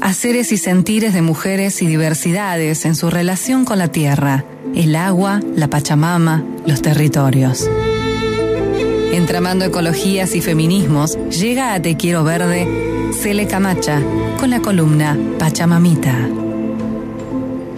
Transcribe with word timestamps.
haceres 0.00 0.52
y 0.52 0.56
sentires 0.56 1.12
de 1.14 1.22
mujeres 1.22 1.82
y 1.82 1.86
diversidades 1.86 2.84
en 2.84 2.94
su 2.94 3.10
relación 3.10 3.64
con 3.64 3.78
la 3.78 3.88
tierra, 3.88 4.44
el 4.74 4.96
agua, 4.96 5.40
la 5.54 5.68
Pachamama, 5.68 6.44
los 6.66 6.82
territorios. 6.82 7.68
Entramando 9.12 9.64
ecologías 9.64 10.34
y 10.34 10.40
feminismos, 10.40 11.16
llega 11.28 11.74
a 11.74 11.80
Te 11.80 11.96
Quiero 11.96 12.24
Verde 12.24 12.66
Cele 13.12 13.46
Camacha 13.46 14.02
con 14.40 14.50
la 14.50 14.60
columna 14.60 15.16
Pachamamita. 15.38 16.28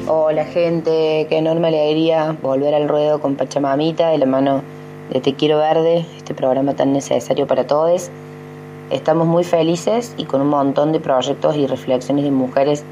Hola 0.09 0.45
gente, 0.47 1.27
qué 1.29 1.39
enorme 1.39 1.69
alegría 1.69 2.37
volver 2.43 2.75
al 2.75 2.89
ruedo 2.89 3.21
con 3.21 3.37
Pachamamita 3.37 4.11
de 4.11 4.19
la 4.19 4.27
mano 4.27 4.63
de 5.13 5.21
Te 5.21 5.35
Quiero 5.35 5.59
Verde, 5.59 6.07
este 6.17 6.35
programa 6.35 6.75
tan 6.75 6.93
necesario 6.93 7.47
para 7.47 7.67
todos. 7.67 8.11
Estamos 8.91 9.27
muy 9.27 9.43
felices 9.43 10.15
y 10.17 10.27
con 10.27 10.41
un 10.41 10.47
montón 10.47 10.93
de 10.93 11.01
proyectos 11.01 11.57
y 11.57 11.67
reflexiones 11.67 12.23
de 12.25 12.31
mujeres 12.31 12.85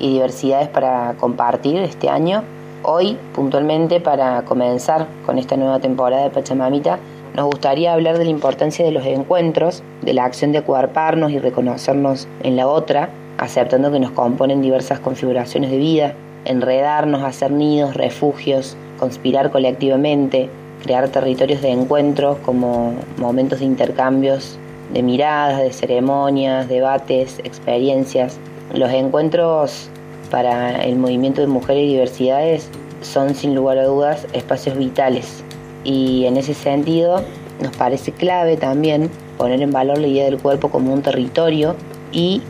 y 0.00 0.14
diversidades 0.14 0.68
para 0.68 1.14
compartir 1.20 1.76
este 1.76 2.08
año. 2.08 2.42
Hoy, 2.82 3.16
puntualmente, 3.32 4.00
para 4.00 4.42
comenzar 4.42 5.06
con 5.24 5.38
esta 5.38 5.56
nueva 5.56 5.78
temporada 5.78 6.24
de 6.24 6.30
Pachamamita, 6.30 6.98
nos 7.36 7.46
gustaría 7.46 7.92
hablar 7.92 8.18
de 8.18 8.24
la 8.24 8.32
importancia 8.32 8.84
de 8.84 8.90
los 8.90 9.06
encuentros, 9.06 9.84
de 10.02 10.12
la 10.12 10.24
acción 10.24 10.50
de 10.50 10.58
acuerparnos 10.58 11.30
y 11.30 11.38
reconocernos 11.38 12.26
en 12.42 12.56
la 12.56 12.66
otra, 12.66 13.10
aceptando 13.38 13.92
que 13.92 14.00
nos 14.00 14.10
componen 14.10 14.60
diversas 14.60 14.98
configuraciones 14.98 15.70
de 15.70 15.76
vida, 15.76 16.14
enredarnos, 16.46 17.22
hacer 17.22 17.52
nidos, 17.52 17.94
refugios, 17.94 18.76
conspirar 18.98 19.52
colectivamente, 19.52 20.50
crear 20.82 21.08
territorios 21.10 21.62
de 21.62 21.70
encuentro 21.70 22.38
como 22.44 22.94
momentos 23.18 23.60
de 23.60 23.66
intercambios 23.66 24.58
de 24.92 25.02
miradas, 25.02 25.62
de 25.62 25.72
ceremonias, 25.72 26.68
debates, 26.68 27.38
experiencias. 27.44 28.38
Los 28.74 28.90
encuentros 28.90 29.88
para 30.30 30.82
el 30.84 30.96
movimiento 30.96 31.40
de 31.40 31.46
mujeres 31.46 31.84
y 31.84 31.88
diversidades 31.88 32.68
son 33.02 33.34
sin 33.34 33.54
lugar 33.54 33.78
a 33.78 33.84
dudas 33.84 34.26
espacios 34.32 34.78
vitales 34.78 35.44
y 35.84 36.24
en 36.26 36.36
ese 36.36 36.54
sentido 36.54 37.22
nos 37.60 37.76
parece 37.76 38.12
clave 38.12 38.56
también 38.56 39.10
poner 39.38 39.62
en 39.62 39.72
valor 39.72 39.98
la 39.98 40.06
idea 40.06 40.24
del 40.24 40.38
cuerpo 40.38 40.70
como 40.70 40.92
un 40.92 41.02
territorio 41.02 41.76
y 42.12 42.42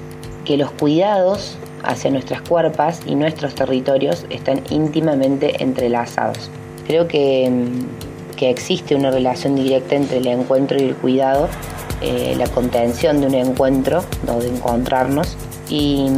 que 0.45 0.57
los 0.57 0.71
cuidados 0.73 1.57
hacia 1.83 2.11
nuestras 2.11 2.43
cuerpas 2.43 3.01
y 3.07 3.15
nuestros 3.15 3.55
territorios 3.55 4.27
están 4.31 4.61
íntimamente 4.71 5.63
entrelazados. 5.63 6.51
Creo 6.87 7.09
que, 7.09 7.51
que 8.37 8.51
existe 8.51 8.95
una 8.95 9.11
relación 9.11 9.57
directa 9.57 9.97
entre 9.97 10.19
el 10.19 10.27
encuentro 10.27 10.79
y 10.79 10.83
el 10.83 10.95
cuidado 10.97 11.49
eh, 12.03 12.35
la 12.37 12.49
contención 12.49 13.21
de 13.21 13.27
un 13.27 13.35
encuentro, 13.35 14.05
de 14.27 14.49
encontrarnos. 14.49 15.37
Y 15.69 16.09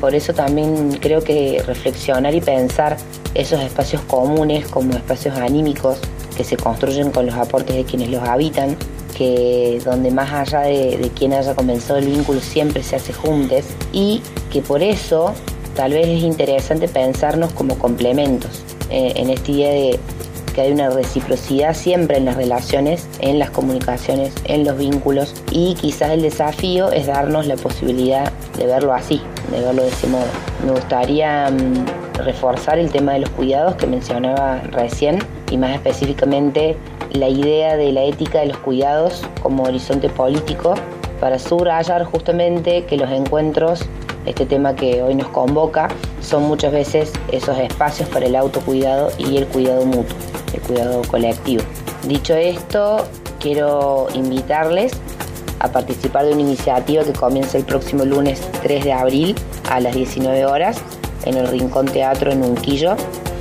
por 0.00 0.14
eso 0.14 0.32
también 0.32 0.98
creo 1.00 1.22
que 1.22 1.62
reflexionar 1.66 2.34
y 2.34 2.40
pensar 2.40 2.96
esos 3.34 3.60
espacios 3.60 4.02
comunes 4.02 4.66
como 4.68 4.94
espacios 4.94 5.36
anímicos 5.36 5.98
que 6.36 6.44
se 6.44 6.56
construyen 6.56 7.10
con 7.10 7.26
los 7.26 7.34
aportes 7.34 7.76
de 7.76 7.84
quienes 7.84 8.10
los 8.10 8.22
habitan, 8.22 8.76
que 9.16 9.80
donde 9.84 10.10
más 10.10 10.32
allá 10.32 10.62
de, 10.62 11.10
quien 11.16 11.32
haya 11.32 11.54
comenzado 11.54 11.98
el 11.98 12.06
vínculo 12.06 12.40
siempre 12.40 12.82
se 12.82 12.96
hace 12.96 13.12
juntos 13.12 13.64
y 13.92 14.20
que 14.52 14.60
por 14.60 14.82
eso 14.82 15.32
tal 15.76 15.92
vez 15.92 16.08
es 16.08 16.22
interesante 16.22 16.88
pensarnos 16.88 17.52
como 17.52 17.78
complementos 17.78 18.64
eh, 18.90 19.12
en 19.16 19.30
esta 19.30 19.50
idea 19.50 19.70
de 19.70 20.00
que 20.54 20.62
hay 20.62 20.72
una 20.72 20.88
reciprocidad 20.90 21.74
siempre 21.74 22.16
en 22.16 22.24
las 22.24 22.36
relaciones, 22.36 23.08
en 23.20 23.38
las 23.38 23.50
comunicaciones, 23.50 24.32
en 24.44 24.64
los 24.64 24.78
vínculos 24.78 25.34
y 25.50 25.74
quizás 25.74 26.10
el 26.10 26.22
desafío 26.22 26.90
es 26.92 27.06
darnos 27.06 27.46
la 27.46 27.56
posibilidad 27.56 28.32
de 28.56 28.66
verlo 28.66 28.92
así, 28.92 29.20
de 29.50 29.60
verlo 29.60 29.82
de 29.82 29.88
ese 29.88 30.06
modo. 30.06 30.26
Me 30.64 30.72
gustaría 30.72 31.50
mm, 31.50 32.22
reforzar 32.24 32.78
el 32.78 32.90
tema 32.90 33.12
de 33.14 33.20
los 33.20 33.30
cuidados 33.30 33.74
que 33.74 33.86
mencionaba 33.86 34.60
recién 34.70 35.18
y 35.50 35.58
más 35.58 35.74
específicamente 35.74 36.76
la 37.12 37.28
idea 37.28 37.76
de 37.76 37.92
la 37.92 38.04
ética 38.04 38.40
de 38.40 38.46
los 38.46 38.58
cuidados 38.58 39.22
como 39.42 39.64
horizonte 39.64 40.08
político 40.08 40.74
para 41.20 41.38
subrayar 41.38 42.04
justamente 42.04 42.84
que 42.84 42.96
los 42.96 43.10
encuentros 43.10 43.84
este 44.26 44.46
tema 44.46 44.74
que 44.74 45.02
hoy 45.02 45.14
nos 45.14 45.28
convoca 45.28 45.88
son 46.24 46.44
muchas 46.44 46.72
veces 46.72 47.12
esos 47.30 47.58
espacios 47.58 48.08
para 48.08 48.26
el 48.26 48.34
autocuidado 48.34 49.10
y 49.18 49.36
el 49.36 49.46
cuidado 49.46 49.84
mutuo 49.84 50.16
el 50.54 50.60
cuidado 50.60 51.02
colectivo. 51.08 51.62
Dicho 52.06 52.34
esto, 52.34 53.06
quiero 53.40 54.06
invitarles 54.14 54.92
a 55.58 55.68
participar 55.68 56.26
de 56.26 56.32
una 56.32 56.42
iniciativa 56.42 57.04
que 57.04 57.12
comienza 57.12 57.58
el 57.58 57.64
próximo 57.64 58.04
lunes 58.04 58.40
3 58.62 58.84
de 58.84 58.92
abril 58.92 59.34
a 59.70 59.80
las 59.80 59.94
19 59.94 60.46
horas 60.46 60.80
en 61.24 61.36
el 61.36 61.48
Rincón 61.48 61.86
Teatro 61.86 62.30
en 62.30 62.42
Unquillo. 62.42 62.96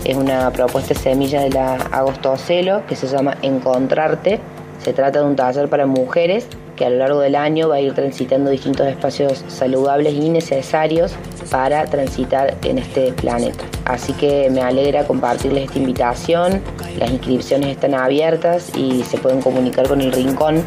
Es 0.06 0.18
una 0.18 0.52
propuesta 0.52 0.94
semilla 0.94 1.42
de 1.42 1.50
la 1.50 1.76
Agosto 1.76 2.36
Celo 2.38 2.86
que 2.88 2.96
se 2.96 3.08
llama 3.08 3.38
Encontrarte. 3.42 4.40
Se 4.82 4.94
trata 4.94 5.20
de 5.20 5.26
un 5.26 5.36
taller 5.36 5.70
para 5.70 5.86
mujeres 5.86 6.48
que 6.76 6.86
a 6.86 6.90
lo 6.90 6.98
largo 6.98 7.20
del 7.20 7.36
año 7.36 7.70
va 7.70 7.76
a 7.76 7.82
ir 7.82 7.94
transitando 7.94 8.50
distintos 8.50 8.88
espacios 8.88 9.44
saludables 9.48 10.14
y 10.14 10.30
necesarios 10.30 11.14
para 11.54 11.86
transitar 11.86 12.58
en 12.64 12.80
este 12.80 13.14
planeta. 13.14 13.64
Así 13.86 14.12
que 14.14 14.50
me 14.50 14.62
alegra 14.62 15.06
compartirles 15.06 15.66
esta 15.66 15.78
invitación. 15.78 16.64
Las 16.98 17.12
inscripciones 17.12 17.70
están 17.70 17.94
abiertas 17.94 18.72
y 18.76 19.04
se 19.04 19.20
pueden 19.20 19.40
comunicar 19.40 19.88
con 19.88 20.02
el 20.02 20.12
Rincón 20.12 20.64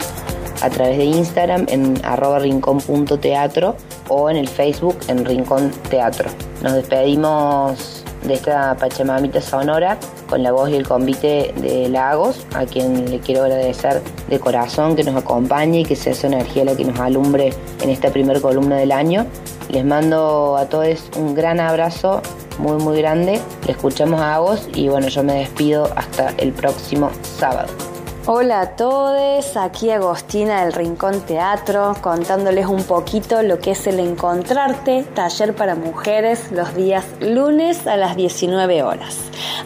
a 0.62 0.70
través 0.70 0.98
de 0.98 1.04
Instagram 1.04 1.66
en 1.68 1.98
arroba 2.04 2.38
rincón.teatro 2.38 3.74
o 4.08 4.30
en 4.30 4.36
el 4.36 4.46
Facebook 4.46 4.96
en 5.08 5.24
Rincón 5.24 5.72
Teatro. 5.90 6.30
Nos 6.62 6.74
despedimos 6.74 8.04
de 8.22 8.34
esta 8.34 8.76
Pachamamita 8.76 9.40
Sonora 9.40 9.98
con 10.28 10.44
la 10.44 10.52
voz 10.52 10.70
y 10.70 10.76
el 10.76 10.86
convite 10.86 11.52
de 11.56 11.88
Lagos, 11.88 12.46
a 12.54 12.64
quien 12.64 13.10
le 13.10 13.18
quiero 13.18 13.42
agradecer 13.42 14.02
de 14.28 14.38
corazón 14.38 14.94
que 14.94 15.02
nos 15.02 15.16
acompañe 15.16 15.80
y 15.80 15.84
que 15.84 15.96
sea 15.96 16.14
su 16.14 16.28
energía 16.28 16.64
la 16.64 16.76
que 16.76 16.84
nos 16.84 16.98
alumbre 17.00 17.52
en 17.82 17.90
esta 17.90 18.10
primera 18.10 18.40
columna 18.40 18.76
del 18.76 18.92
año. 18.92 19.26
Les 19.68 19.84
mando 19.84 20.56
a 20.56 20.68
todos 20.68 21.10
un 21.16 21.34
gran 21.34 21.60
abrazo 21.60 22.22
muy 22.58 22.82
muy 22.82 22.98
grande. 22.98 23.40
Le 23.66 23.72
escuchamos 23.72 24.20
a 24.20 24.34
Agos 24.34 24.68
y 24.74 24.88
bueno, 24.88 25.08
yo 25.08 25.22
me 25.22 25.34
despido 25.34 25.90
hasta 25.96 26.30
el 26.38 26.52
próximo 26.52 27.10
sábado. 27.22 27.85
Hola 28.28 28.60
a 28.60 28.70
todos, 28.70 29.56
aquí 29.56 29.88
Agostina 29.90 30.64
del 30.64 30.72
Rincón 30.72 31.20
Teatro 31.20 31.94
contándoles 32.00 32.66
un 32.66 32.82
poquito 32.82 33.40
lo 33.42 33.60
que 33.60 33.70
es 33.70 33.86
el 33.86 34.00
Encontrarte, 34.00 35.04
taller 35.14 35.54
para 35.54 35.76
mujeres 35.76 36.50
los 36.50 36.74
días 36.74 37.04
lunes 37.20 37.86
a 37.86 37.96
las 37.96 38.16
19 38.16 38.82
horas. 38.82 39.16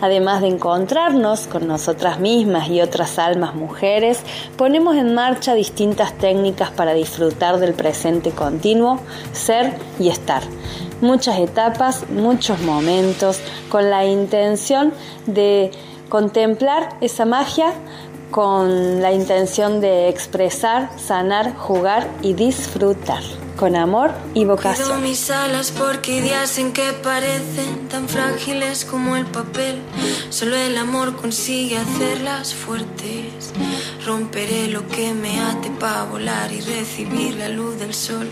Además 0.03 0.43
de 0.43 0.49
encontrarnos 0.49 1.47
con 1.47 1.67
nosotras 1.67 2.21
mismas 2.21 2.69
y 2.69 2.83
otras 2.83 3.19
almas 3.19 3.55
mujeres, 3.55 4.21
ponemos 4.59 4.95
en 4.97 5.15
marcha 5.15 5.55
distintas 5.55 6.13
técnicas 6.19 6.71
para 6.71 6.93
disfrutar 6.93 7.61
del 7.61 7.73
presente 7.73 8.31
continuo, 8.31 9.01
ser 9.33 9.73
y 9.99 10.11
estar 10.11 10.43
muchas 11.01 11.39
etapas, 11.39 12.11
muchos 12.11 12.61
momentos, 12.61 13.41
con 13.71 13.89
la 13.89 14.05
intención 14.05 14.93
de 15.25 15.71
contemplar 16.11 16.91
esa 17.01 17.25
magia 17.25 17.73
con 18.31 19.03
la 19.03 19.13
intención 19.13 19.81
de 19.81 20.09
expresar, 20.09 20.91
sanar, 20.99 21.55
jugar 21.57 22.09
y 22.23 22.35
disfrutar 22.35 23.23
con 23.61 23.77
amor 23.77 24.13
y 24.33 24.47
vocación. 24.47 24.89
Cuido 24.89 25.03
mis 25.03 25.31
alas 25.31 25.71
porque 25.71 26.19
en 26.57 26.73
que 26.73 26.93
parecen 27.03 27.89
tan 27.89 28.09
frágiles 28.09 28.87
como 28.87 29.17
el 29.17 29.27
papel. 29.27 29.83
Solo 30.31 30.57
el 30.57 30.79
amor 30.79 31.15
consigue 31.17 31.77
hacerlas 31.77 32.55
fuertes. 32.55 33.53
Romperé 34.07 34.69
lo 34.69 34.87
que 34.89 35.13
me 35.13 35.39
ate 35.41 35.71
para 35.79 36.05
volar 36.05 36.51
y 36.51 36.61
recibir 36.61 37.35
la 37.35 37.51
luz 37.51 37.79
del 37.79 37.93
sol 37.93 38.29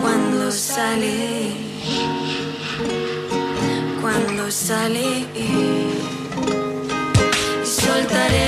cuando 0.00 0.50
sale. 0.50 1.52
Cuando 4.00 4.50
sale. 4.50 5.26
Soltaré 7.64 8.45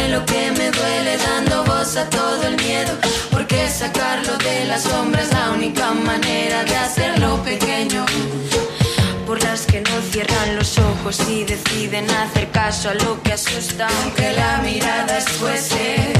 dando 1.99 2.05
voz 2.05 2.07
a 2.07 2.11
todo 2.11 2.43
el 2.47 2.57
miedo 2.57 2.93
Porque 3.31 3.69
sacarlo 3.69 4.37
de 4.39 4.65
la 4.67 4.79
sombra 4.79 5.23
es 5.23 5.33
la 5.33 5.51
única 5.51 5.93
manera 5.93 6.65
de 6.65 6.77
hacerlo 6.77 7.43
pequeño. 7.43 8.05
Por 9.27 9.43
las 9.43 9.67
que 9.67 9.81
no 9.81 10.01
cierran 10.11 10.57
los 10.57 10.79
ojos 10.79 11.21
y 11.29 11.45
deciden 11.45 12.11
hacer 12.11 12.51
caso 12.51 12.91
a 12.91 12.95
lo 12.95 13.23
que 13.23 13.35
asusta, 13.35 13.87
aunque 14.03 14.33
la 14.33 14.59
mirada 14.59 15.19
escuece, 15.19 16.13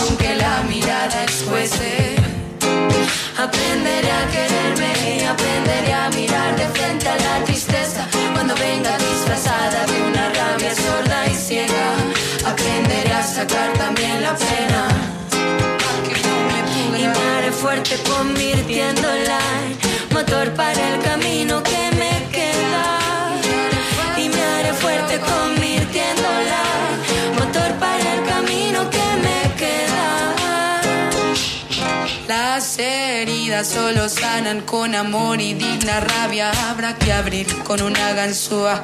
aunque 0.00 0.34
la 0.34 0.62
mirada 0.68 1.24
escuece. 1.24 2.16
Aprenderé 3.38 4.10
a 4.10 4.26
quererme 4.34 4.92
y 5.16 5.24
aprenderé 5.24 5.92
a 5.92 6.10
mirar 6.10 6.56
de 6.56 6.66
frente 6.76 7.08
a 7.08 7.16
la 7.16 7.39
Las 32.52 32.80
heridas 32.80 33.68
solo 33.68 34.08
sanan 34.08 34.62
con 34.62 34.96
amor 34.96 35.40
y 35.40 35.54
digna 35.54 36.00
rabia. 36.00 36.50
Habrá 36.68 36.98
que 36.98 37.12
abrir 37.12 37.46
con 37.62 37.80
una 37.80 38.12
ganzúa 38.12 38.82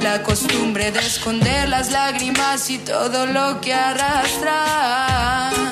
la 0.00 0.22
costumbre 0.22 0.92
de 0.92 1.00
esconder 1.00 1.68
las 1.68 1.90
lágrimas 1.90 2.70
y 2.70 2.78
todo 2.78 3.26
lo 3.26 3.60
que 3.60 3.74
arrastra. 3.74 5.67